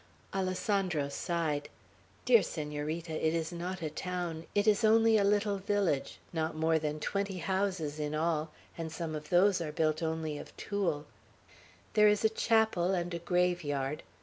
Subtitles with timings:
[0.33, 1.69] Alessandro sighed.
[2.25, 6.79] "Dear Senorita, it is not a town; it is only a little village not more
[6.79, 11.05] than twenty houses in all, and some of those are built only of tule.
[11.93, 14.01] There is a chapel, and a graveyard.